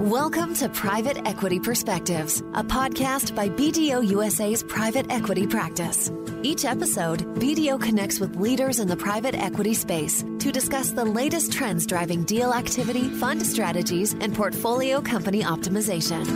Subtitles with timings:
[0.00, 6.10] Welcome to Private Equity Perspectives, a podcast by BDO USA's private equity practice.
[6.42, 11.52] Each episode, BDO connects with leaders in the private equity space to discuss the latest
[11.52, 16.26] trends driving deal activity, fund strategies, and portfolio company optimization.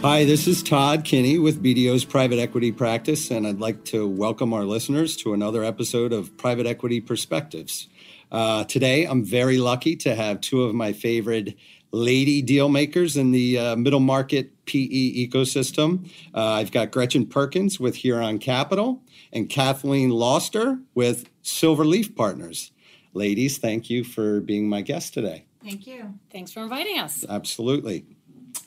[0.00, 4.54] Hi, this is Todd Kinney with BDO's private equity practice, and I'd like to welcome
[4.54, 7.88] our listeners to another episode of Private Equity Perspectives.
[8.32, 11.54] Uh, today, I'm very lucky to have two of my favorite
[11.94, 16.10] lady deal makers in the uh, middle market PE ecosystem.
[16.34, 19.00] Uh, I've got Gretchen Perkins with Huron Capital
[19.32, 22.72] and Kathleen Lauster with Silverleaf Partners.
[23.12, 25.46] Ladies, thank you for being my guest today.
[25.62, 26.14] Thank you.
[26.30, 27.24] Thanks for inviting us.
[27.28, 28.04] Absolutely.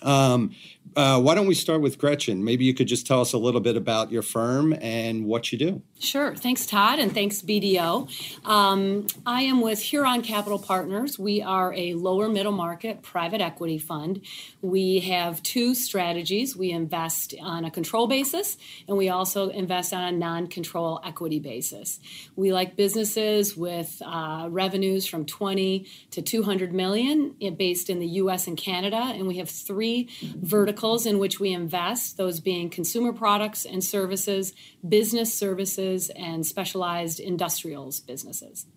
[0.02, 0.52] Um,
[0.96, 2.44] uh, why don't we start with Gretchen?
[2.44, 5.58] Maybe you could just tell us a little bit about your firm and what you
[5.58, 5.82] do.
[6.00, 6.36] Sure.
[6.36, 8.10] Thanks, Todd, and thanks, BDO.
[8.46, 11.18] Um, I am with Huron Capital Partners.
[11.18, 14.22] We are a lower middle market private equity fund.
[14.62, 16.56] We have two strategies.
[16.56, 21.40] We invest on a control basis, and we also invest on a non control equity
[21.40, 22.00] basis.
[22.36, 28.08] We like businesses with uh, revenues from 20 to 200 million eh, based in the
[28.08, 32.70] US and Canada, and we have three verticals verticals in which we invest, those being
[32.70, 34.54] consumer products and services,
[34.88, 38.68] business services, and specialized industrials businesses.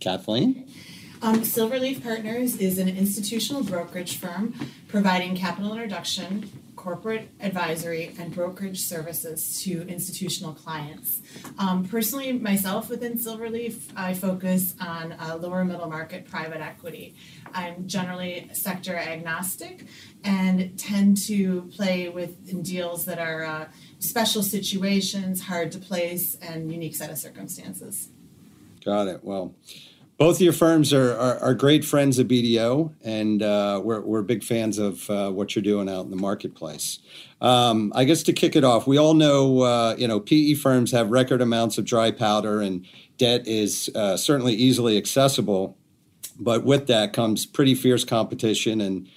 [0.00, 0.68] Kathleen?
[1.22, 4.52] Um, Silverleaf Partners is an institutional brokerage firm
[4.88, 6.50] providing capital introduction,
[6.82, 11.20] corporate advisory, and brokerage services to institutional clients.
[11.56, 17.14] Um, personally, myself within Silverleaf, I focus on uh, lower middle market private equity.
[17.54, 19.84] I'm generally sector agnostic
[20.24, 23.68] and tend to play with deals that are uh,
[24.00, 28.08] special situations, hard to place, and unique set of circumstances.
[28.84, 29.22] Got it.
[29.22, 29.54] Well,
[30.18, 34.22] both of your firms are, are, are great friends of BDO, and uh, we're, we're
[34.22, 36.98] big fans of uh, what you're doing out in the marketplace.
[37.40, 40.92] Um, I guess to kick it off, we all know uh, you know PE firms
[40.92, 42.86] have record amounts of dry powder, and
[43.18, 45.76] debt is uh, certainly easily accessible.
[46.38, 49.08] But with that comes pretty fierce competition and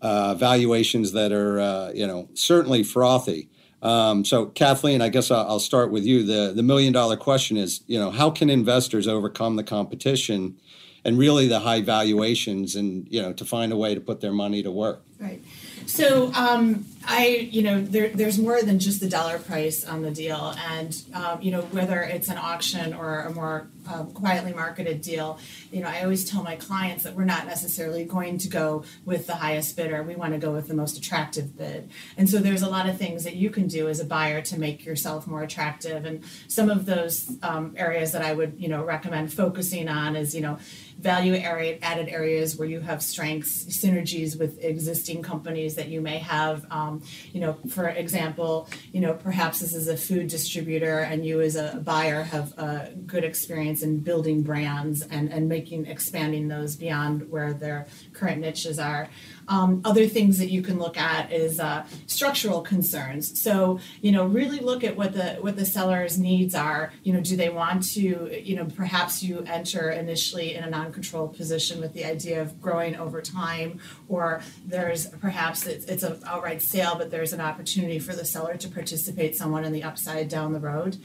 [0.00, 3.49] uh, valuations that are uh, you know certainly frothy.
[3.82, 6.22] Um, so, Kathleen, I guess I'll, start with you.
[6.22, 10.56] The the million dollar question is, you know, how can investors overcome the competition
[11.04, 14.32] and really the high valuations, and you know, to find a way to put their
[14.32, 15.02] money to work?
[15.18, 15.42] Right.
[15.86, 20.10] So um, I, you know, there, there's more than just the dollar price on the
[20.10, 25.00] deal, and um, you know whether it's an auction or a more uh, quietly marketed
[25.00, 25.38] deal.
[25.72, 29.26] You know, I always tell my clients that we're not necessarily going to go with
[29.26, 30.02] the highest bidder.
[30.02, 32.98] We want to go with the most attractive bid, and so there's a lot of
[32.98, 36.04] things that you can do as a buyer to make yourself more attractive.
[36.04, 40.34] And some of those um, areas that I would, you know, recommend focusing on is,
[40.34, 40.58] you know
[41.00, 46.66] value added areas where you have strengths, synergies with existing companies that you may have.
[46.70, 47.02] Um,
[47.32, 51.56] you know, for example, you know, perhaps this is a food distributor and you as
[51.56, 57.30] a buyer have a good experience in building brands and, and making, expanding those beyond
[57.30, 59.08] where their current niches are.
[59.50, 63.42] Um, other things that you can look at is uh, structural concerns.
[63.42, 66.92] So you know, really look at what the what the seller's needs are.
[67.02, 68.40] You know, do they want to?
[68.48, 72.96] You know, perhaps you enter initially in a non-controlled position with the idea of growing
[72.96, 78.14] over time, or there's perhaps it's, it's an outright sale, but there's an opportunity for
[78.14, 80.96] the seller to participate someone in the upside down the road.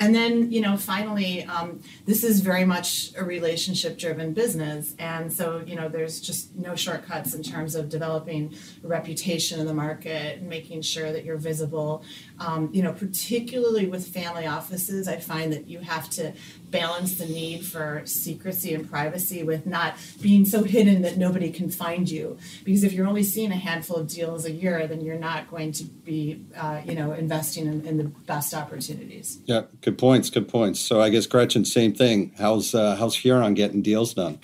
[0.00, 4.94] And then, you know, finally, um, this is very much a relationship driven business.
[4.98, 8.54] And so, you know, there's just no shortcuts in terms of developing
[8.84, 12.04] a reputation in the market making sure that you're visible.
[12.40, 16.32] Um, you know, particularly with family offices, I find that you have to
[16.70, 21.70] balance the need for secrecy and privacy with not being so hidden that nobody can
[21.70, 22.38] find you.
[22.64, 25.72] Because if you're only seeing a handful of deals a year, then you're not going
[25.72, 29.40] to be, uh, you know, investing in, in, the best opportunities.
[29.46, 30.30] Yeah, good points.
[30.30, 30.78] Good points.
[30.80, 32.32] So I guess Gretchen, same thing.
[32.38, 34.38] How's uh, how's Huron getting deals done?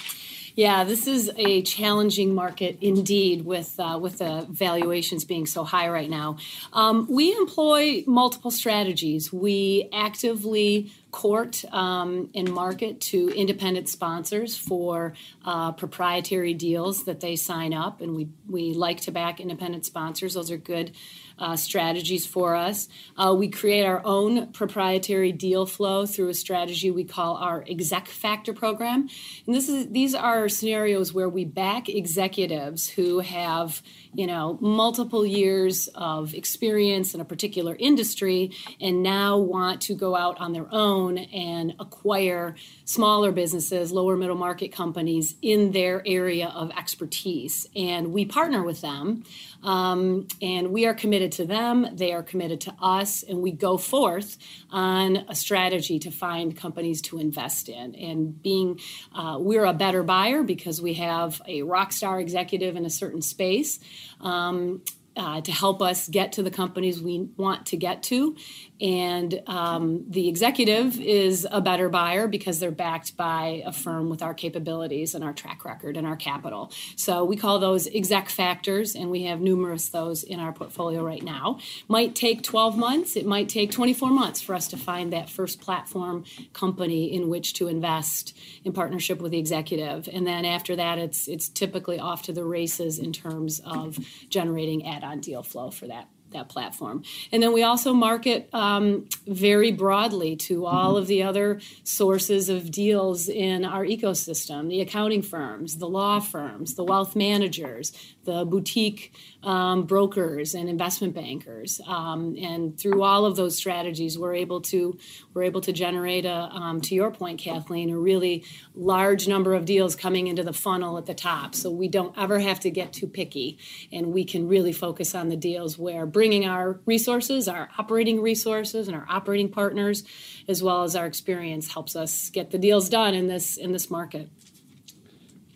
[0.57, 5.89] Yeah, this is a challenging market indeed, with uh, with the valuations being so high
[5.89, 6.37] right now.
[6.73, 9.33] Um, we employ multiple strategies.
[9.33, 15.15] We actively court um, and market to independent sponsors for
[15.45, 20.35] uh, proprietary deals that they sign up, and we we like to back independent sponsors.
[20.35, 20.93] Those are good
[21.39, 22.89] uh, strategies for us.
[23.17, 28.09] Uh, we create our own proprietary deal flow through a strategy we call our exec
[28.09, 29.09] factor program.
[29.47, 33.83] And this is these are scenarios where we back executives who have
[34.15, 40.15] you know multiple years of experience in a particular industry and now want to go
[40.15, 42.55] out on their own own and acquire
[42.85, 47.67] smaller businesses, lower middle market companies in their area of expertise.
[47.75, 49.25] And we partner with them,
[49.65, 53.79] um, and we are committed to them, they are committed to us, and we go
[53.79, 54.37] forth
[54.71, 57.95] on a strategy to find companies to invest in.
[57.95, 58.79] And being,
[59.15, 63.23] uh, we're a better buyer because we have a rock star executive in a certain
[63.23, 63.81] space.
[64.21, 64.83] Um,
[65.17, 68.37] uh, to help us get to the companies we want to get to.
[68.81, 74.23] And um, the executive is a better buyer because they're backed by a firm with
[74.23, 76.73] our capabilities and our track record and our capital.
[76.97, 81.23] So we call those exec factors, and we have numerous those in our portfolio right
[81.23, 81.61] now.
[81.89, 85.61] Might take 12 months, it might take 24 months for us to find that first
[85.61, 90.09] platform company in which to invest in partnership with the executive.
[90.13, 94.87] And then after that, it's it's typically off to the races in terms of generating
[95.05, 97.03] add-on deal flow for that that platform.
[97.33, 101.03] And then we also market um, very broadly to all mm-hmm.
[101.03, 106.75] of the other sources of deals in our ecosystem the accounting firms, the law firms,
[106.75, 107.93] the wealth managers,
[108.25, 111.81] the boutique um, brokers and investment bankers.
[111.87, 114.99] Um, and through all of those strategies, we're able to
[115.33, 118.45] we're able to generate a, um, to your point, Kathleen, a really
[118.75, 121.55] large number of deals coming into the funnel at the top.
[121.55, 123.59] So we don't ever have to get too picky,
[123.93, 128.89] and we can really focus on the deals where bringing our resources, our operating resources,
[128.89, 130.05] and our operating partners,
[130.49, 133.91] as well as our experience, helps us get the deals done in this in this
[133.91, 134.31] market.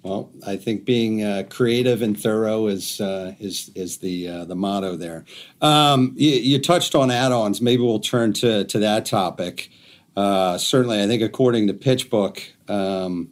[0.02, 4.54] Well, I think being uh, creative and thorough is uh, is is the uh, the
[4.54, 5.24] motto there.
[5.62, 7.62] Um, you, you, touched on add-ons.
[7.62, 9.70] Maybe we'll turn to to that topic.
[10.14, 13.30] Uh, certainly, I think according to PitchBook, um,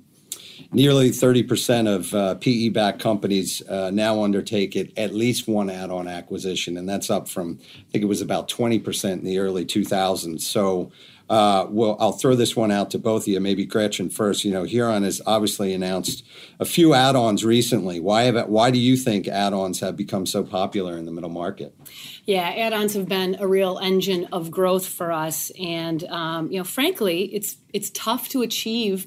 [0.72, 6.08] nearly thirty percent of uh, PE-backed companies uh, now undertake it, at least one add-on
[6.08, 9.64] acquisition, and that's up from I think it was about twenty percent in the early
[9.64, 10.46] two thousands.
[10.46, 10.92] So
[11.28, 13.40] uh, well, I'll throw this one out to both of you.
[13.40, 14.44] Maybe Gretchen first.
[14.44, 16.24] You know, Huron has obviously announced
[16.60, 17.98] a few add-ons recently.
[17.98, 21.74] Why have why do you think add-ons have become so popular in the middle market?
[22.26, 26.64] Yeah, add-ons have been a real engine of growth for us, and um, you know,
[26.64, 29.06] frankly, it's it's tough to achieve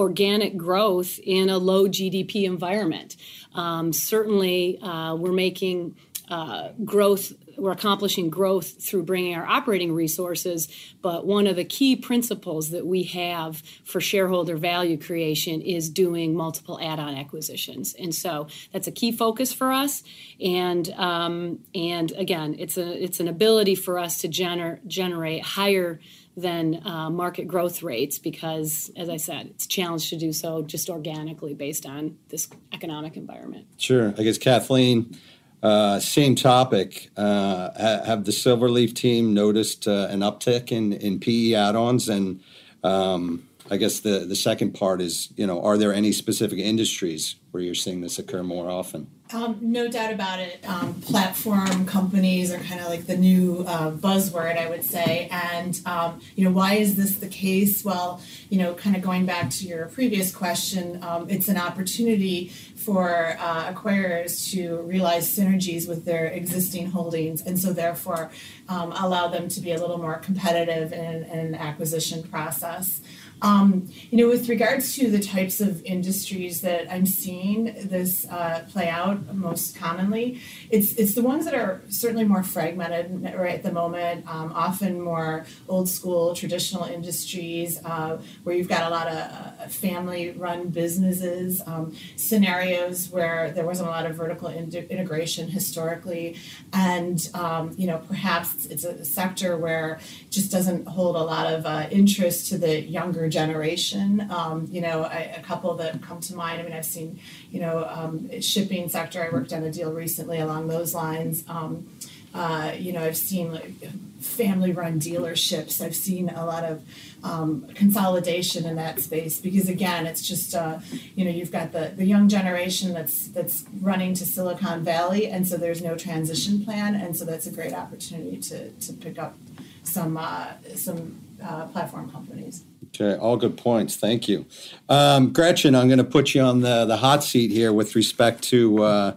[0.00, 3.16] organic growth in a low GDP environment.
[3.54, 5.94] Um, certainly, uh, we're making
[6.28, 10.68] uh, growth we're accomplishing growth through bringing our operating resources
[11.02, 16.34] but one of the key principles that we have for shareholder value creation is doing
[16.34, 20.02] multiple add-on acquisitions and so that's a key focus for us
[20.40, 26.00] and um, and again it's a it's an ability for us to gener- generate higher
[26.36, 30.62] than uh, market growth rates because, as I said, it's a challenge to do so
[30.62, 33.66] just organically based on this economic environment.
[33.76, 34.14] Sure.
[34.16, 35.18] I guess, Kathleen,
[35.62, 37.10] uh, same topic.
[37.16, 37.70] Uh,
[38.04, 42.08] have the Silverleaf team noticed uh, an uptick in, in PE add-ons?
[42.08, 42.40] And
[42.82, 47.36] um, I guess the, the second part is, you know, are there any specific industries
[47.50, 49.08] where you're seeing this occur more often?
[49.32, 50.68] Um, no doubt about it.
[50.68, 55.28] Um, platform companies are kind of like the new uh, buzzword, I would say.
[55.30, 57.84] And, um, you know, why is this the case?
[57.84, 62.48] Well, you know, kind of going back to your previous question, um, it's an opportunity
[62.48, 68.30] for uh, acquirers to realize synergies with their existing holdings and so therefore
[68.68, 73.00] um, allow them to be a little more competitive in, in an acquisition process.
[73.42, 78.66] Um, you know, with regards to the types of industries that I'm seeing this uh,
[78.70, 80.40] play out most commonly,
[80.70, 84.26] it's it's the ones that are certainly more fragmented right at the moment.
[84.28, 89.68] Um, often more old school, traditional industries uh, where you've got a lot of uh,
[89.68, 96.36] family-run businesses, um, scenarios where there wasn't a lot of vertical in- integration historically,
[96.74, 101.50] and um, you know perhaps it's a sector where it just doesn't hold a lot
[101.50, 104.28] of uh, interest to the younger generation.
[104.30, 106.60] Um, you know, I, a couple that come to mind.
[106.60, 107.20] I mean, I've seen,
[107.50, 109.22] you know, um, shipping sector.
[109.24, 111.44] I worked on a deal recently along those lines.
[111.48, 111.88] Um,
[112.32, 113.74] uh, you know, I've seen like
[114.20, 115.84] family-run dealerships.
[115.84, 116.82] I've seen a lot of
[117.24, 120.78] um, consolidation in that space because, again, it's just uh,
[121.16, 125.46] you know you've got the, the young generation that's that's running to Silicon Valley, and
[125.46, 129.36] so there's no transition plan, and so that's a great opportunity to to pick up
[129.82, 132.64] some uh, some uh, platform companies.
[132.88, 133.96] Okay, all good points.
[133.96, 134.46] Thank you.
[134.88, 138.42] Um, Gretchen, I'm going to put you on the, the hot seat here with respect
[138.44, 139.16] to uh,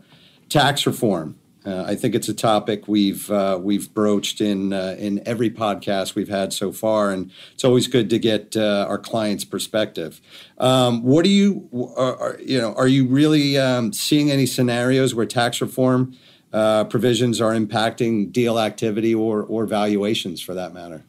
[0.49, 1.37] tax reform.
[1.65, 6.13] Uh, I think it's a topic we've uh, we've broached in uh, in every podcast
[6.13, 10.19] we've had so far, and it's always good to get uh, our clients' perspective.
[10.57, 12.73] Um, what do you are, are, you know?
[12.73, 16.17] Are you really um, seeing any scenarios where tax reform
[16.51, 21.05] uh, provisions are impacting deal activity or or valuations for that matter?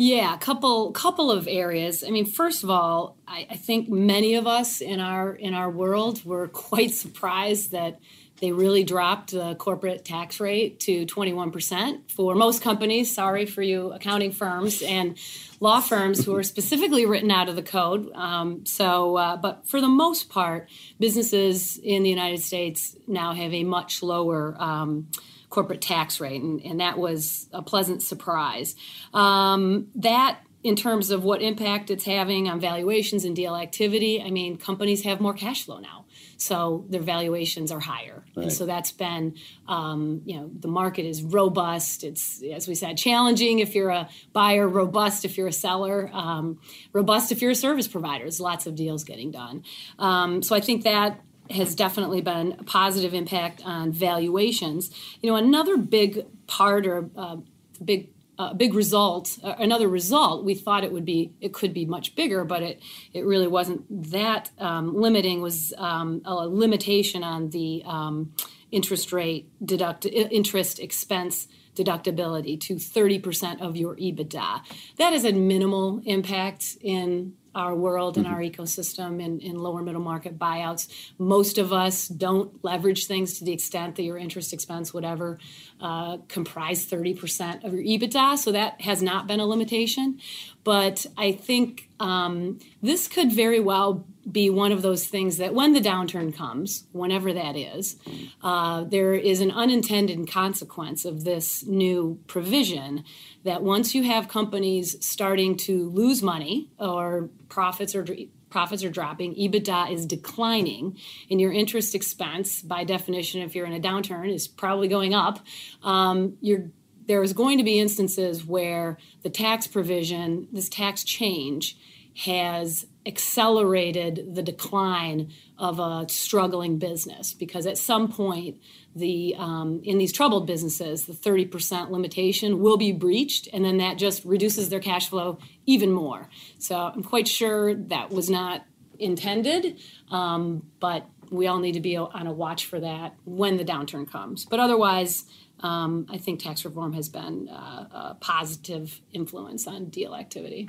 [0.00, 2.04] Yeah, a couple couple of areas.
[2.06, 5.68] I mean, first of all, I, I, think many of us in our in our
[5.68, 7.98] world were quite surprised that
[8.40, 13.12] they really dropped the corporate tax rate to 21% for most companies.
[13.12, 15.18] Sorry for you accounting firms and
[15.58, 18.08] law firms who are specifically written out of the code.
[18.14, 20.68] Um, so, uh, but for the most part,
[21.00, 24.54] businesses in the United States now have a much lower.
[24.60, 25.08] Um,
[25.50, 28.74] corporate tax rate, and, and that was a pleasant surprise.
[29.14, 34.30] Um, that in terms of what impact it's having on valuations and deal activity, I
[34.30, 38.44] mean, companies have more cash flow now, so their valuations are higher, right.
[38.44, 39.36] and so that's been,
[39.68, 42.02] um, you know, the market is robust.
[42.02, 46.60] It's as we said, challenging if you're a buyer, robust if you're a seller, um,
[46.92, 48.24] robust if you're a service provider.
[48.24, 49.62] There's lots of deals getting done,
[49.98, 54.90] um, so I think that has definitely been a positive impact on valuations.
[55.20, 57.36] You know, another big part or uh,
[57.84, 61.84] big uh, big result, uh, another result, we thought it would be, it could be
[61.84, 62.80] much bigger, but it,
[63.12, 68.32] it really wasn't that um, limiting, was um, a limitation on the um,
[68.70, 74.60] interest rate deduct, interest expense deductibility to 30% of your EBITDA.
[74.98, 78.34] That is a minimal impact in our world and mm-hmm.
[78.34, 80.88] our ecosystem in, in lower middle market buyouts.
[81.18, 85.38] Most of us don't leverage things to the extent that your interest expense would ever
[85.80, 88.38] uh, comprise 30% of your EBITDA.
[88.38, 90.20] So that has not been a limitation.
[90.64, 95.72] But I think um, this could very well be one of those things that when
[95.72, 97.96] the downturn comes, whenever that is,
[98.42, 103.04] uh, there is an unintended consequence of this new provision
[103.44, 108.06] that once you have companies starting to lose money or profits are
[108.50, 110.96] profits are dropping, EBITDA is declining,
[111.30, 115.40] and your interest expense, by definition, if you're in a downturn, is probably going up.
[115.82, 116.70] Um, you're
[117.08, 121.76] there is going to be instances where the tax provision, this tax change,
[122.24, 128.60] has accelerated the decline of a struggling business because at some point
[128.94, 133.98] the um, in these troubled businesses the 30% limitation will be breached and then that
[133.98, 136.28] just reduces their cash flow even more.
[136.58, 138.64] So i'm quite sure that was not
[138.98, 143.64] intended um, but we all need to be on a watch for that when the
[143.64, 145.24] downturn comes but otherwise
[145.60, 150.68] um, i think tax reform has been uh, a positive influence on deal activity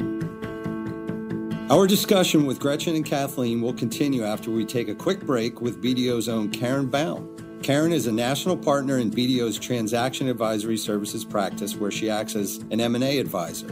[1.72, 5.84] our discussion with Gretchen and Kathleen will continue after we take a quick break with
[5.84, 7.60] BDO's own Karen Baum.
[7.62, 12.58] Karen is a national partner in BDO's transaction advisory services practice where she acts as
[12.72, 13.68] an M&A advisor.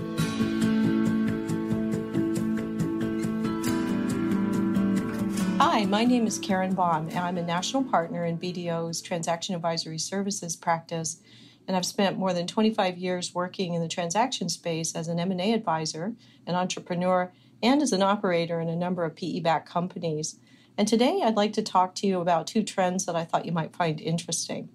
[5.77, 9.99] Hi, my name is Karen Baum, and I'm a national partner in BDO's transaction advisory
[9.99, 11.17] services practice,
[11.67, 15.53] and I've spent more than 25 years working in the transaction space as an M&A
[15.53, 16.15] advisor,
[16.47, 17.31] an entrepreneur,
[17.61, 20.39] and as an operator in a number of PE backed companies.
[20.79, 23.51] And today I'd like to talk to you about two trends that I thought you
[23.51, 24.69] might find interesting.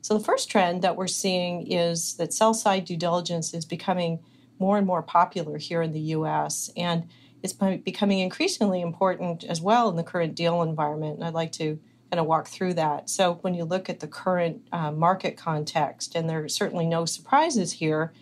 [0.00, 4.18] So, the first trend that we're seeing is that sell side due diligence is becoming
[4.58, 7.08] more and more popular here in the US, and
[7.42, 11.16] it's becoming increasingly important as well in the current deal environment.
[11.16, 11.78] And I'd like to
[12.10, 13.08] kind of walk through that.
[13.10, 17.04] So, when you look at the current uh, market context, and there are certainly no
[17.04, 18.12] surprises here.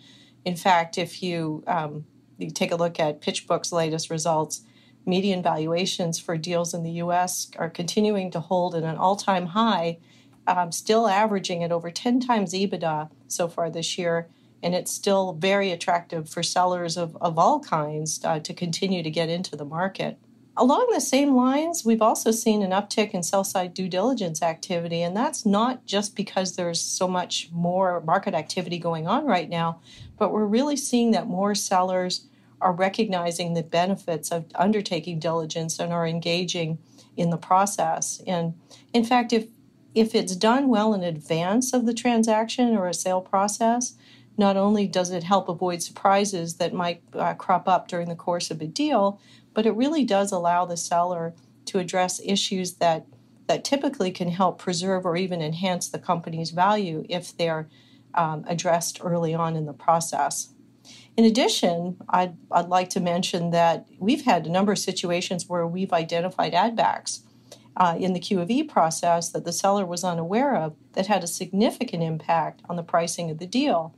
[0.43, 2.05] In fact, if you um,
[2.37, 4.61] you take a look at PitchBook's latest results,
[5.05, 9.47] median valuations for deals in the US are continuing to hold at an all time
[9.47, 9.97] high,
[10.47, 14.27] um, still averaging at over 10 times EBITDA so far this year.
[14.63, 19.09] And it's still very attractive for sellers of, of all kinds uh, to continue to
[19.09, 20.17] get into the market.
[20.57, 25.01] Along the same lines, we've also seen an uptick in sell side due diligence activity,
[25.01, 29.79] and that's not just because there's so much more market activity going on right now,
[30.19, 32.27] but we're really seeing that more sellers
[32.59, 36.77] are recognizing the benefits of undertaking diligence and are engaging
[37.17, 38.21] in the process.
[38.27, 38.53] And
[38.93, 39.47] in fact, if
[39.93, 43.95] if it's done well in advance of the transaction or a sale process,
[44.37, 48.49] not only does it help avoid surprises that might uh, crop up during the course
[48.49, 49.19] of a deal,
[49.53, 51.33] but it really does allow the seller
[51.65, 53.05] to address issues that
[53.47, 57.67] that typically can help preserve or even enhance the company's value if they're
[58.13, 60.53] um, addressed early on in the process.
[61.17, 65.67] In addition, I'd, I'd like to mention that we've had a number of situations where
[65.67, 67.23] we've identified addbacks
[67.75, 72.03] uh, in the QofE process that the seller was unaware of that had a significant
[72.03, 73.93] impact on the pricing of the deal.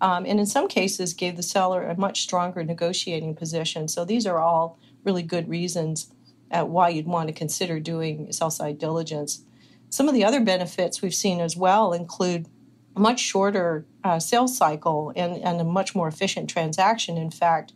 [0.00, 3.88] Um, and in some cases, gave the seller a much stronger negotiating position.
[3.88, 6.10] So these are all really good reasons
[6.50, 9.44] at why you'd want to consider doing sell side diligence.
[9.88, 12.48] Some of the other benefits we've seen as well include
[12.96, 17.16] a much shorter uh, sales cycle and, and a much more efficient transaction.
[17.16, 17.72] In fact,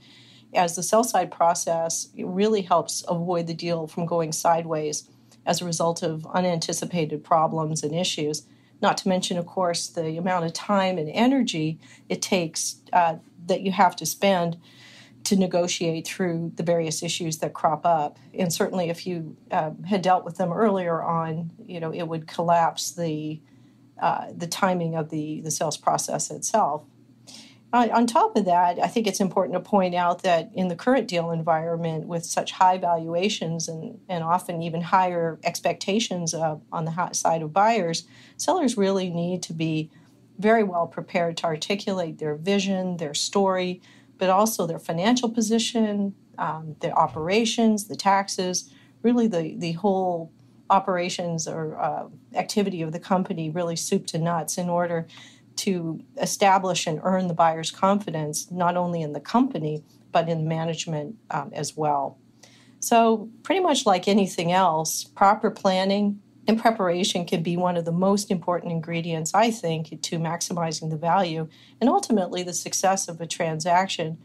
[0.55, 5.09] as the sell side process really helps avoid the deal from going sideways
[5.47, 8.47] as a result of unanticipated problems and issues.
[8.81, 11.79] Not to mention, of course, the amount of time and energy
[12.09, 13.17] it takes uh,
[13.47, 14.59] that you have to spend
[15.25, 18.19] to negotiate through the various issues that crop up.
[18.39, 22.27] And certainly, if you uh, had dealt with them earlier on, you know it would
[22.27, 23.41] collapse the
[24.01, 26.83] uh, the timing of the the sales process itself.
[27.75, 31.09] On, top of that, I think it's important to point out that in the current
[31.09, 37.11] deal environment, with such high valuations and, and often even higher expectations uh, on the
[37.11, 39.91] side of buyers, sellers really need to be
[40.39, 43.83] very well prepared to articulate their vision, their story,
[44.19, 48.71] but also their financial position, um, their operations, the taxes,
[49.03, 50.31] really the, the whole
[50.71, 55.09] operations or uh, activity of the company, really soup to nuts, in order
[55.57, 61.17] to establish and earn the buyer's confidence, not only in the company, but in management
[61.31, 62.19] um, as well.
[62.81, 67.93] So, pretty much like anything else, proper planning and preparation can be one of the
[67.93, 71.49] most important ingredients, I think, to maximizing the value
[71.81, 74.19] and ultimately the success of a transaction.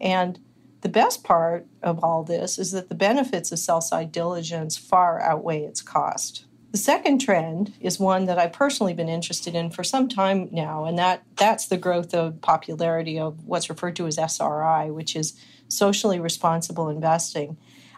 [0.00, 0.38] And
[0.80, 5.20] the best part of all this is that the benefits of sell side diligence far
[5.20, 6.46] outweigh its cost.
[6.78, 10.84] The second trend is one that I've personally been interested in for some time now,
[10.84, 15.34] and that, that's the growth of popularity of what's referred to as SRI, which is
[15.66, 17.56] socially responsible investing.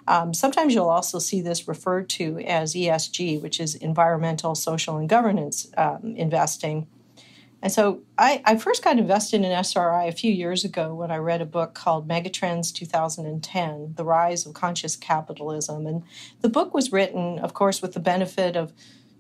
[0.08, 5.10] Um, sometimes you'll also see this referred to as ESG, which is environmental, social, and
[5.10, 6.87] governance um, investing.
[7.62, 11.16] And so I, I, first got invested in SRI a few years ago when I
[11.16, 15.86] read a book called Megatrends 2010 The Rise of Conscious Capitalism.
[15.86, 16.02] And
[16.40, 18.72] the book was written, of course, with the benefit of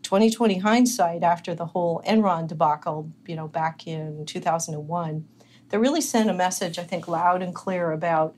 [0.02, 5.28] 2020 hindsight after the whole Enron debacle, you know, back in 2001,
[5.68, 8.34] that really sent a message, I think, loud and clear about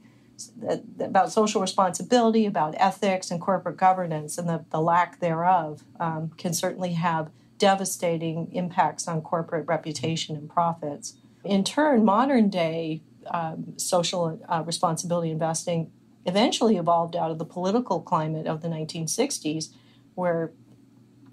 [0.99, 6.53] about social responsibility, about ethics and corporate governance, and the, the lack thereof um, can
[6.53, 7.31] certainly have
[7.63, 11.15] devastating impacts on corporate reputation and profits.
[11.45, 15.93] In turn, modern day um, social uh, responsibility investing
[16.27, 19.69] eventually evolved out of the political climate of the 1960s,
[20.17, 20.51] where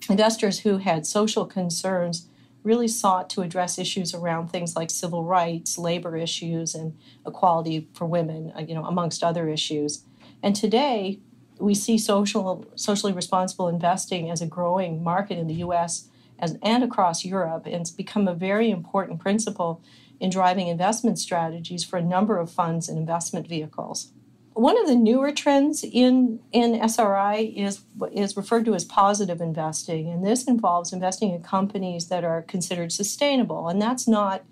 [0.08, 2.27] investors who had social concerns
[2.62, 8.06] really sought to address issues around things like civil rights, labor issues, and equality for
[8.06, 10.06] women, uh, you know, amongst other issues.
[10.43, 11.21] And today,
[11.58, 16.09] we see social, socially responsible investing as a growing market in the U.S
[16.39, 17.65] as, and across Europe.
[17.65, 19.82] And it's become a very important principle
[20.19, 24.12] in driving investment strategies for a number of funds and investment vehicles.
[24.54, 30.10] One of the newer trends in, in SRI is, is referred to as positive investing,
[30.10, 33.69] and this involves investing in companies that are considered sustainable.
[33.69, 34.43] And that's not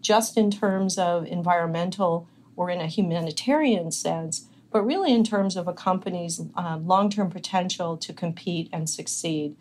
[0.00, 2.26] just in terms of environmental
[2.56, 7.30] or in a humanitarian sense, but really in terms of a company's um, long term
[7.30, 9.56] potential to compete and succeed.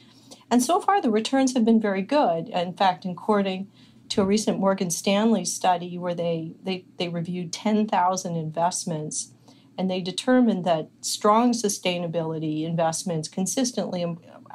[0.51, 2.49] And so far, the returns have been very good.
[2.49, 3.69] In fact, according
[4.09, 9.31] to a recent Morgan Stanley study where they, they, they reviewed 10,000 investments
[9.77, 14.03] and they determined that strong sustainability investments consistently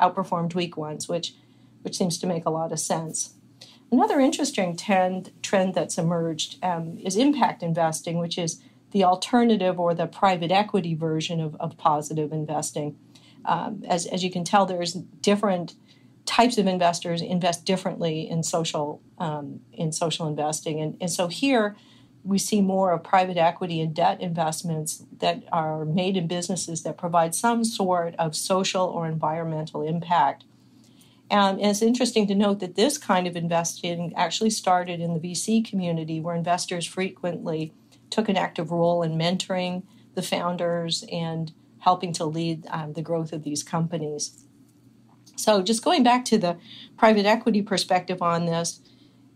[0.00, 1.35] outperformed weak ones, which,
[1.83, 3.35] which seems to make a lot of sense.
[3.90, 9.94] Another interesting trend, trend that's emerged um, is impact investing, which is the alternative or
[9.94, 12.96] the private equity version of, of positive investing.
[13.44, 15.74] Um, as, as you can tell, there's different
[16.26, 21.76] types of investors invest differently in social um, in social investing, and, and so here
[22.24, 26.96] we see more of private equity and debt investments that are made in businesses that
[26.96, 30.44] provide some sort of social or environmental impact.
[31.30, 35.68] And it's interesting to note that this kind of investing actually started in the VC
[35.68, 37.72] community, where investors frequently
[38.08, 39.82] took an active role in mentoring
[40.14, 44.44] the founders and helping to lead um, the growth of these companies.
[45.36, 46.56] So, just going back to the
[46.96, 48.80] private equity perspective on this,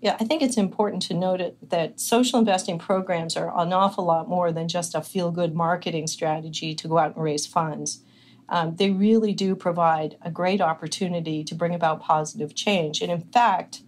[0.01, 4.29] yeah, I think it's important to note that social investing programs are an awful lot
[4.29, 8.03] more than just a feel good marketing strategy to go out and raise funds.
[8.49, 13.03] Um, they really do provide a great opportunity to bring about positive change.
[13.03, 13.83] And in fact,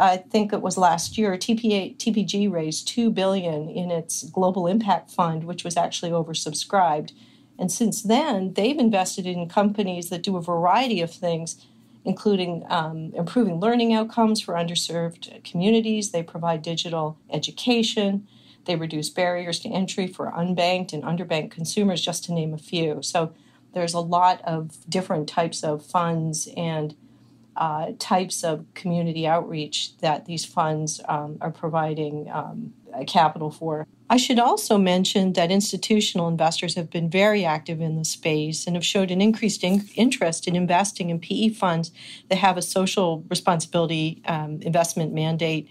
[0.00, 5.10] I think it was last year, TPA, TPG raised two billion in its Global Impact
[5.10, 7.12] Fund, which was actually oversubscribed
[7.58, 11.64] and since then, they've invested in companies that do a variety of things,
[12.04, 16.10] including um, improving learning outcomes for underserved communities.
[16.10, 18.26] They provide digital education.
[18.64, 23.02] They reduce barriers to entry for unbanked and underbanked consumers, just to name a few.
[23.02, 23.32] So
[23.74, 26.94] there's a lot of different types of funds and
[27.56, 32.72] uh, types of community outreach that these funds um, are providing um,
[33.06, 33.86] capital for.
[34.12, 38.76] I should also mention that institutional investors have been very active in the space and
[38.76, 41.92] have showed an increased in- interest in investing in PE funds
[42.28, 45.66] that have a social responsibility um, investment mandate.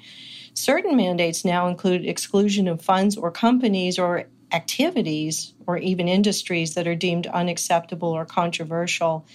[0.55, 6.87] Certain mandates now include exclusion of funds or companies or activities or even industries that
[6.87, 9.27] are deemed unacceptable or controversial.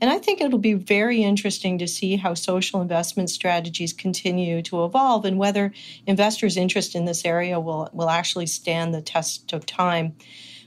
[0.00, 4.84] And I think it'll be very interesting to see how social investment strategies continue to
[4.84, 5.72] evolve and whether
[6.06, 10.14] investors' interest in this area will, will actually stand the test of time.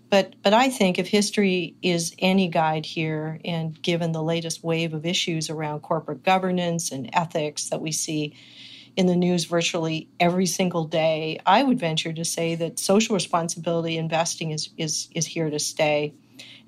[0.10, 4.96] But, but I think if history is any guide here, and given the latest wave
[4.96, 8.34] of issues around corporate governance and ethics that we see
[8.96, 13.98] in the news virtually every single day, I would venture to say that social responsibility
[13.98, 16.16] investing is, is, is here to stay.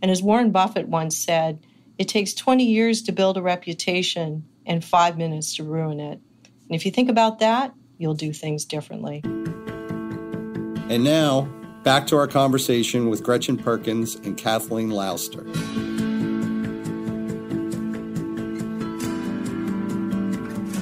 [0.03, 1.65] And as Warren Buffett once said,
[1.97, 6.19] it takes 20 years to build a reputation and five minutes to ruin it.
[6.43, 9.21] And if you think about that, you'll do things differently.
[9.23, 11.41] And now,
[11.83, 15.45] back to our conversation with Gretchen Perkins and Kathleen Lauster.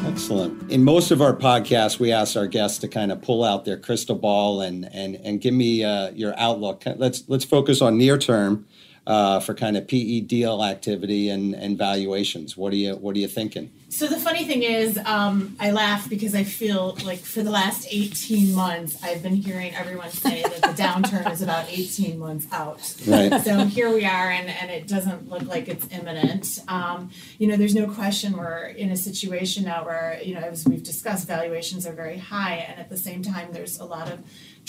[0.07, 0.69] Excellent.
[0.69, 3.77] In most of our podcasts, we ask our guests to kind of pull out their
[3.77, 6.83] crystal ball and and and give me uh, your outlook.
[6.85, 8.67] Let's let's focus on near term
[9.09, 12.55] for kind of PE deal activity and, and valuations.
[12.55, 13.71] What are you What are you thinking?
[13.91, 17.87] So the funny thing is, um, I laugh because I feel like for the last
[17.89, 22.95] 18 months, I've been hearing everyone say that the downturn is about 18 months out.
[23.07, 23.41] Right.
[23.41, 26.59] So here we are, and, and it doesn't look like it's imminent.
[26.67, 30.65] Um, you know, there's no question we're in a situation now where, you know, as
[30.65, 34.19] we've discussed, valuations are very high, and at the same time, there's a lot of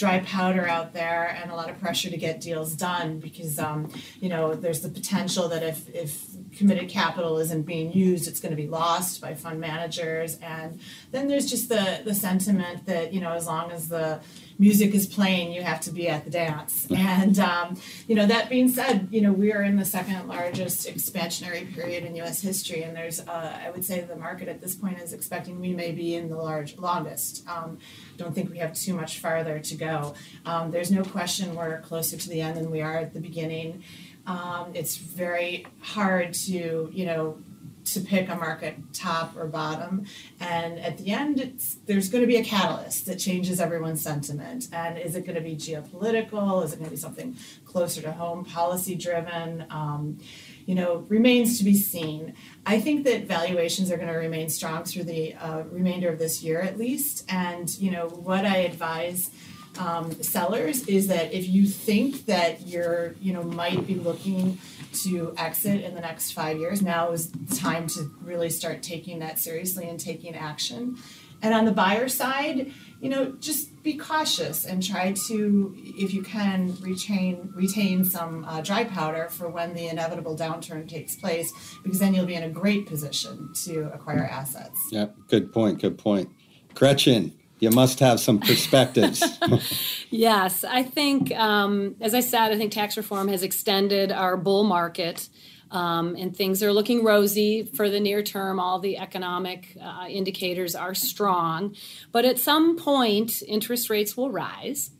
[0.00, 3.92] dry powder out there and a lot of pressure to get deals done because um,
[4.18, 6.24] you know there's the potential that if if
[6.56, 10.80] committed capital isn't being used, it's going to be lost by fund managers, and
[11.12, 14.20] then there's just the the sentiment that you know as long as the
[14.60, 16.86] music is playing, you have to be at the dance.
[16.90, 20.86] And um, you know, that being said, you know, we are in the second largest
[20.86, 22.42] expansionary period in U.S.
[22.42, 25.72] history, and there's, uh, I would say, the market at this point is expecting we
[25.72, 27.48] may be in the large longest.
[27.48, 27.78] Um,
[28.18, 30.14] don't think we have too much farther to go.
[30.44, 33.82] Um, there's no question we're closer to the end than we are at the beginning.
[34.26, 37.38] Um, it's very hard to, you know,
[37.84, 40.06] to pick a market top or bottom.
[40.38, 44.68] And at the end, there's going to be a catalyst that changes everyone's sentiment.
[44.72, 46.64] And is it going to be geopolitical?
[46.64, 49.66] Is it going to be something closer to home, policy driven?
[49.70, 50.18] Um,
[50.66, 52.34] you know, remains to be seen.
[52.64, 56.44] I think that valuations are going to remain strong through the uh, remainder of this
[56.44, 57.24] year at least.
[57.28, 59.30] And, you know, what I advise
[59.78, 64.58] um, sellers is that if you think that you're, you know, might be looking
[65.04, 69.38] to exit in the next five years, now is time to really start taking that
[69.38, 70.96] seriously and taking action.
[71.42, 76.22] And on the buyer side, you know, just be cautious and try to, if you
[76.22, 81.50] can, retain retain some uh, dry powder for when the inevitable downturn takes place,
[81.82, 84.78] because then you'll be in a great position to acquire assets.
[84.90, 85.80] Yep, good point.
[85.80, 86.28] Good point.
[86.74, 89.22] Gretchen, you must have some perspectives.
[90.10, 94.64] yes, I think, um, as I said, I think tax reform has extended our bull
[94.64, 95.28] market.
[95.70, 98.58] Um, and things are looking rosy for the near term.
[98.58, 101.76] All the economic uh, indicators are strong.
[102.10, 104.90] But at some point, interest rates will rise.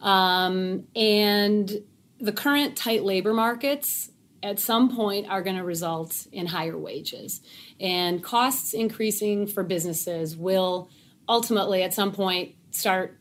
[0.00, 1.82] Um, and
[2.18, 4.10] the current tight labor markets
[4.42, 7.42] at some point are going to result in higher wages.
[7.78, 10.90] And costs increasing for businesses will
[11.28, 13.18] ultimately at some point start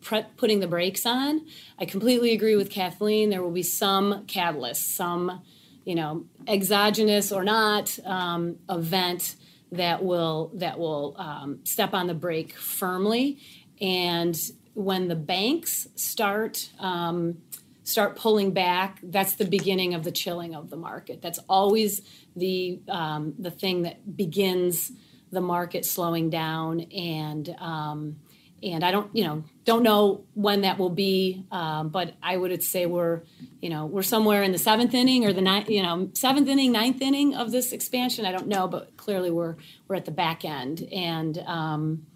[0.00, 1.46] pre- putting the brakes on.
[1.78, 3.30] I completely agree with Kathleen.
[3.30, 5.42] There will be some catalyst, some,
[5.84, 9.36] you know, exogenous or not um, event
[9.72, 13.38] that will that will um, step on the brake firmly.
[13.80, 14.36] And
[14.74, 17.38] when the banks start um,
[17.84, 21.22] start pulling back, that's the beginning of the chilling of the market.
[21.22, 22.02] That's always
[22.36, 24.92] the um, the thing that begins
[25.30, 28.16] the market slowing down and um,
[28.62, 32.62] and I don't you know don't know when that will be, um, but I would
[32.62, 33.22] say we're
[33.60, 36.72] you know we're somewhere in the seventh inning or the ninth you know seventh inning
[36.72, 38.24] ninth inning of this expansion.
[38.26, 39.56] I don't know, but clearly we're
[39.88, 41.38] we're at the back end and.
[41.38, 42.06] Um,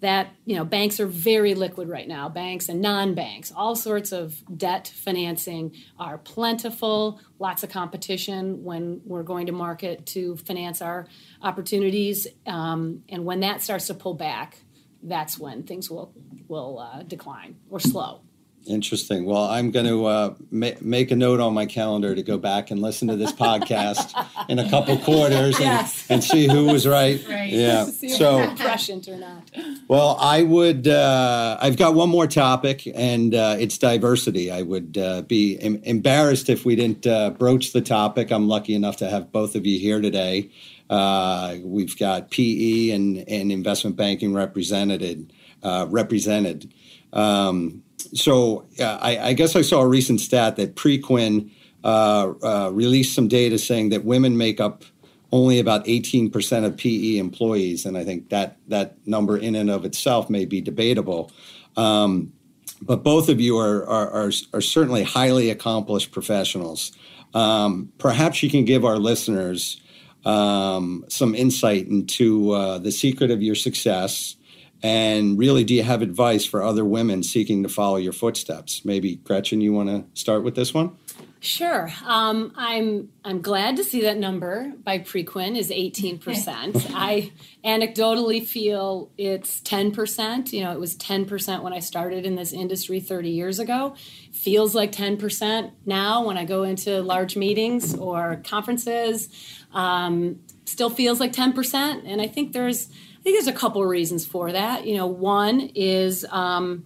[0.00, 2.28] that you know banks are very liquid right now.
[2.28, 7.20] Banks and non-banks all sorts of debt financing are plentiful.
[7.38, 11.06] Lots of competition when we're going to market to finance our
[11.42, 12.26] opportunities.
[12.46, 14.58] Um, and when that starts to pull back
[15.02, 16.12] that's when things will
[16.48, 18.22] will uh, decline or slow
[18.68, 19.24] Interesting.
[19.24, 22.70] Well, I'm going to uh, ma- make a note on my calendar to go back
[22.70, 24.12] and listen to this podcast
[24.50, 26.06] in a couple quarters and, Yes.
[26.10, 27.24] and see who was right.
[27.28, 27.50] Right.
[27.52, 27.86] Yeah.
[28.18, 29.50] So, prescient or not.
[29.88, 30.86] well, I would.
[30.86, 34.50] Uh, I've got one more topic, and uh, it's diversity.
[34.50, 38.30] I would uh, be em- embarrassed if we didn't uh, broach the topic.
[38.30, 40.50] I'm lucky enough to have both of you here today.
[40.90, 45.32] Uh, we've got PE and, and investment banking represented.
[45.62, 46.72] Uh, represented.
[47.12, 51.50] Um, so uh, I, I guess I saw a recent stat that Preqin
[51.84, 54.84] uh, uh, released some data saying that women make up
[55.30, 59.84] only about 18% of PE employees, and I think that that number in and of
[59.84, 61.30] itself may be debatable.
[61.76, 62.32] Um,
[62.80, 66.92] but both of you are, are, are, are certainly highly accomplished professionals.
[67.34, 69.80] Um, perhaps you can give our listeners
[70.24, 74.36] um, some insight into uh, the secret of your success.
[74.82, 78.84] And really, do you have advice for other women seeking to follow your footsteps?
[78.84, 80.96] Maybe Gretchen, you want to start with this one?
[81.40, 81.88] Sure.
[82.04, 86.90] Um, I'm I'm glad to see that number by Preqin is 18%.
[86.94, 87.30] I
[87.64, 90.52] anecdotally feel it's 10%.
[90.52, 93.94] You know, it was 10% when I started in this industry 30 years ago.
[94.32, 99.28] Feels like 10% now when I go into large meetings or conferences.
[99.72, 102.02] Um, still feels like 10%.
[102.04, 104.86] And I think there's I think there's a couple of reasons for that.
[104.86, 106.84] You know, one is um,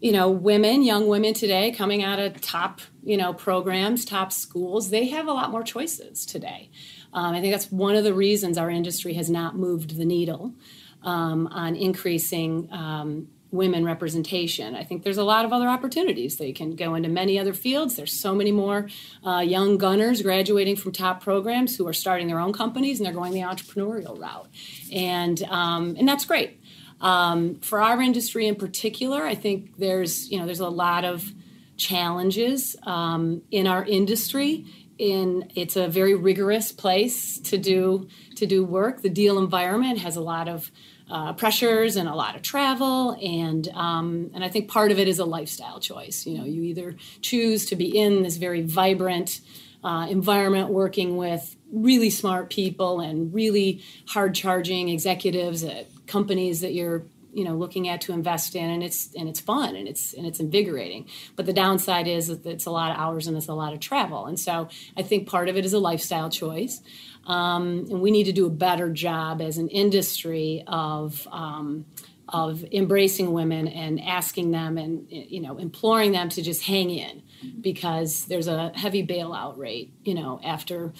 [0.00, 4.90] you know, women, young women today coming out of top, you know, programs, top schools,
[4.90, 6.70] they have a lot more choices today.
[7.12, 10.54] Um, I think that's one of the reasons our industry has not moved the needle
[11.02, 14.74] um, on increasing um, women representation.
[14.74, 16.36] I think there's a lot of other opportunities.
[16.36, 17.96] They can go into many other fields.
[17.96, 18.88] There's so many more
[19.26, 23.14] uh, young gunners graduating from top programs who are starting their own companies and they're
[23.14, 24.48] going the entrepreneurial route,
[24.92, 26.60] and um, and that's great.
[27.00, 31.32] Um, for our industry in particular, I think there's you know there's a lot of
[31.76, 34.66] challenges um, in our industry.
[34.98, 39.02] In it's a very rigorous place to do to do work.
[39.02, 40.70] The deal environment has a lot of
[41.10, 45.08] uh, pressures and a lot of travel, and um, and I think part of it
[45.08, 46.24] is a lifestyle choice.
[46.24, 49.40] You know, you either choose to be in this very vibrant
[49.82, 56.74] uh, environment, working with really smart people and really hard charging executives at companies that
[56.74, 58.70] you're you know looking at to invest in.
[58.70, 61.08] And it's and it's fun and it's and it's invigorating.
[61.34, 63.80] But the downside is that it's a lot of hours and it's a lot of
[63.80, 64.26] travel.
[64.26, 66.80] And so i think part of it is a lifestyle choice
[67.26, 71.86] um, and we need to do a better job as an industry of um,
[72.28, 77.22] of embracing women and asking them and you know imploring them to just hang in
[77.60, 80.92] because there's a heavy bailout rate you know after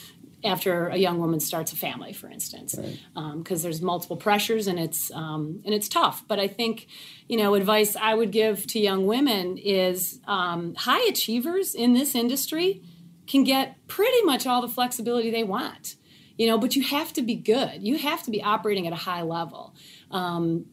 [0.43, 2.99] after a young woman starts a family, for instance, because Right.
[3.17, 6.25] um, there's multiple pressures and it's um, and it's tough.
[6.27, 6.87] But I think,
[7.29, 12.15] you know, advice I would give to young women is um, high achievers in this
[12.15, 12.83] industry
[13.27, 15.97] can get pretty much all the flexibility they want.
[16.41, 17.83] You know, but you have to be good.
[17.83, 19.75] You have to be operating at a high level.
[20.11, 20.65] Um,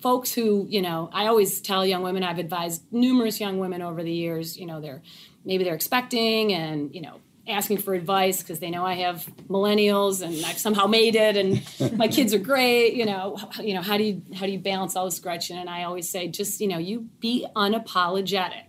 [0.00, 4.04] folks who you know i always tell young women i've advised numerous young women over
[4.04, 5.02] the years you know they're
[5.44, 10.22] maybe they're expecting and you know asking for advice because they know i have millennials
[10.22, 13.96] and i've somehow made it and my kids are great you know you know how
[13.96, 16.68] do you how do you balance all this gretchen and i always say just you
[16.68, 18.67] know you be unapologetic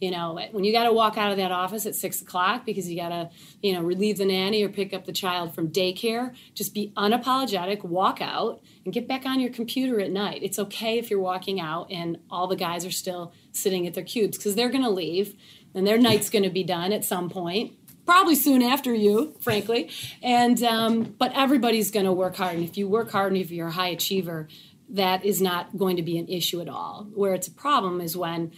[0.00, 2.88] you know when you got to walk out of that office at six o'clock because
[2.88, 3.30] you got to
[3.62, 7.84] you know relieve the nanny or pick up the child from daycare just be unapologetic
[7.84, 10.42] walk out and get back on your computer at night.
[10.42, 14.02] It's okay if you're walking out and all the guys are still sitting at their
[14.02, 15.34] cubes because they're going to leave
[15.74, 17.74] and their night's going to be done at some point
[18.06, 19.90] probably soon after you frankly.
[20.22, 23.50] And um, but everybody's going to work hard and if you work hard and if
[23.50, 24.48] you're a high achiever
[24.88, 27.08] that is not going to be an issue at all.
[27.14, 28.52] Where it's a problem is when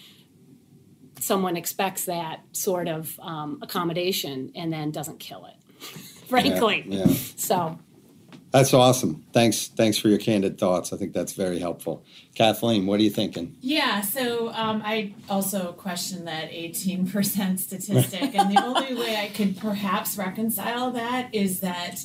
[1.20, 5.84] someone expects that sort of um, accommodation and then doesn't kill it
[6.28, 7.14] frankly Yeah, yeah.
[7.36, 7.78] so
[8.52, 9.24] That's awesome.
[9.32, 9.68] Thanks.
[9.68, 10.92] Thanks for your candid thoughts.
[10.92, 12.04] I think that's very helpful.
[12.34, 13.54] Kathleen, what are you thinking?
[13.60, 18.34] Yeah, so um, I also question that 18% statistic.
[18.34, 22.04] and the only way I could perhaps reconcile that is that,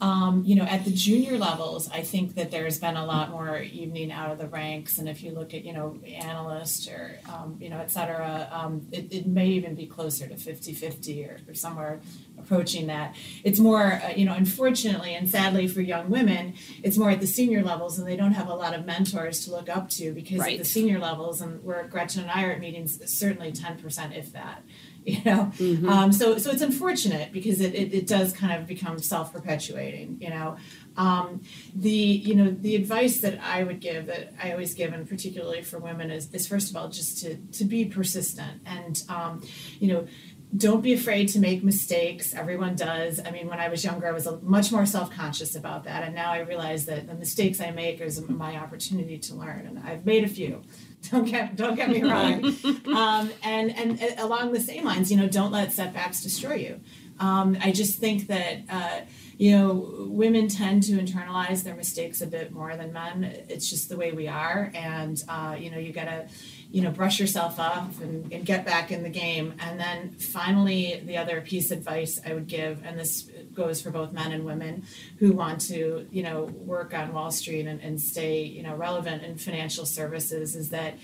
[0.00, 3.58] um, you know, at the junior levels, I think that there's been a lot more
[3.58, 4.98] evening out of the ranks.
[4.98, 8.86] And if you look at, you know, analysts or, um, you know, et cetera, um,
[8.92, 12.00] it, it may even be closer to 50 50 or, or somewhere
[12.38, 13.16] approaching that.
[13.42, 17.26] It's more, uh, you know, unfortunately and sadly for young women, it's more at the
[17.26, 20.40] senior levels and they don't have a lot of mentors to look up to because
[20.40, 24.32] at the senior levels and where Gretchen and I are at meetings, certainly 10% if
[24.34, 24.62] that.
[25.16, 25.52] You know,
[25.88, 30.18] um, so so it's unfortunate because it, it, it does kind of become self perpetuating.
[30.20, 30.56] You know,
[30.96, 31.42] Um,
[31.74, 35.62] the you know the advice that I would give that I always give, and particularly
[35.62, 39.46] for women, is, is first of all just to to be persistent and um,
[39.78, 40.08] you know
[40.56, 42.34] don't be afraid to make mistakes.
[42.34, 43.20] Everyone does.
[43.24, 46.04] I mean, when I was younger, I was much more self conscious about that.
[46.04, 49.66] And now I realize that the mistakes I make is my opportunity to learn.
[49.66, 50.62] And I've made a few.
[51.10, 52.44] Don't get don't get me wrong.
[52.96, 56.80] um, and, and and along the same lines, you know, don't let setbacks destroy you.
[57.18, 59.00] Um, I just think that uh,
[59.38, 63.24] you know women tend to internalize their mistakes a bit more than men.
[63.48, 66.28] It's just the way we are, and uh, you know you gotta
[66.70, 71.00] you know brush yourself off and, and, get back in the game and then finally
[71.04, 74.44] the other piece of advice i would give and this goes for both men and
[74.44, 74.84] women
[75.18, 79.24] who want to you know work on wall street and, and stay you know relevant
[79.24, 80.94] in financial services is that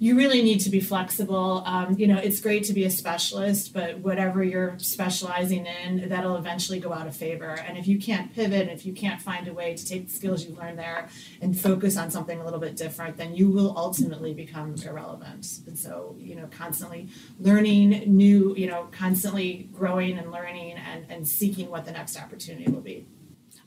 [0.00, 1.62] you really need to be flexible.
[1.66, 6.36] Um, you know, it's great to be a specialist, but whatever you're specializing in, that'll
[6.36, 7.50] eventually go out of favor.
[7.50, 10.46] And if you can't pivot, if you can't find a way to take the skills
[10.46, 11.10] you learned there
[11.42, 15.46] and focus on something a little bit different, then you will ultimately become irrelevant.
[15.66, 17.08] And so, you know, constantly
[17.38, 22.70] learning new, you know, constantly growing and learning and, and seeking what the next opportunity
[22.70, 23.06] will be.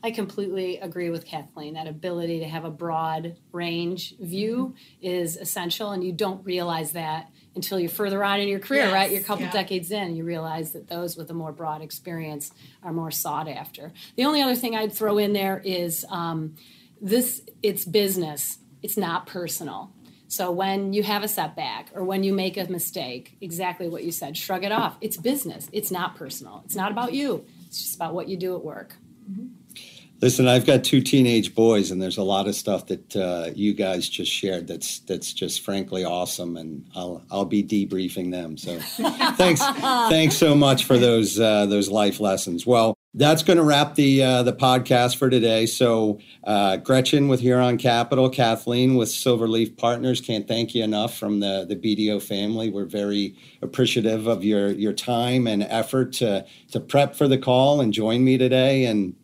[0.04, 1.74] I completely agree with Kathleen.
[1.74, 5.06] That ability to have a broad range view mm-hmm.
[5.06, 8.92] is essential, and you don't realize that until you're further on in your career, yes,
[8.92, 9.10] right?
[9.10, 9.52] You're a couple yeah.
[9.52, 13.94] decades in, you realize that those with a more broad experience are more sought after.
[14.16, 16.56] The only other thing I'd throw in there is um,
[17.00, 19.90] this it's business, it's not personal.
[20.28, 24.12] So when you have a setback or when you make a mistake, exactly what you
[24.12, 24.98] said, shrug it off.
[25.00, 26.60] It's business, it's not personal.
[26.66, 28.96] It's not about you, it's just about what you do at work.
[29.30, 29.46] Mm-hmm.
[30.20, 33.74] Listen, I've got two teenage boys, and there's a lot of stuff that uh, you
[33.74, 38.56] guys just shared that's that's just frankly awesome, and I'll I'll be debriefing them.
[38.56, 38.78] So,
[39.36, 42.64] thanks thanks so much for those uh, those life lessons.
[42.64, 45.66] Well, that's going to wrap the uh, the podcast for today.
[45.66, 51.40] So, uh, Gretchen with Huron Capital, Kathleen with Silverleaf Partners, can't thank you enough from
[51.40, 52.70] the the BDO family.
[52.70, 57.80] We're very appreciative of your your time and effort to to prep for the call
[57.80, 59.14] and join me today and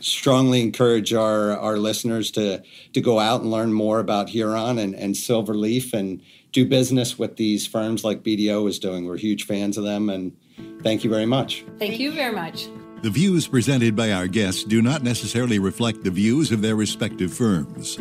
[0.00, 4.94] strongly encourage our, our listeners to, to go out and learn more about Huron and,
[4.94, 9.04] and Silverleaf and do business with these firms like BDO is doing.
[9.04, 10.36] We're huge fans of them, and
[10.82, 11.64] thank you very much.
[11.78, 12.68] Thank you very much.
[13.02, 17.32] The views presented by our guests do not necessarily reflect the views of their respective
[17.32, 17.96] firms.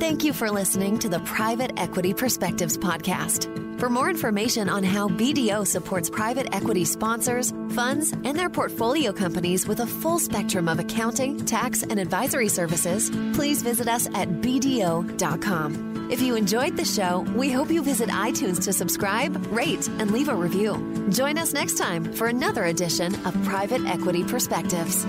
[0.00, 3.67] Thank you for listening to the Private Equity Perspectives Podcast.
[3.78, 9.68] For more information on how BDO supports private equity sponsors, funds, and their portfolio companies
[9.68, 16.10] with a full spectrum of accounting, tax, and advisory services, please visit us at BDO.com.
[16.10, 20.28] If you enjoyed the show, we hope you visit iTunes to subscribe, rate, and leave
[20.28, 21.06] a review.
[21.10, 25.04] Join us next time for another edition of Private Equity Perspectives.